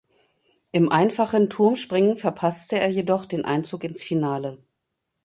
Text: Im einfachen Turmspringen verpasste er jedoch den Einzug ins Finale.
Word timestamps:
Im 0.71 0.91
einfachen 0.91 1.47
Turmspringen 1.51 2.17
verpasste 2.17 2.79
er 2.79 2.89
jedoch 2.89 3.27
den 3.27 3.45
Einzug 3.45 3.83
ins 3.83 4.01
Finale. 4.01 4.57